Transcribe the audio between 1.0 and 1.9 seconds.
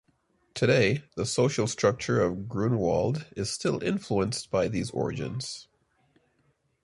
the social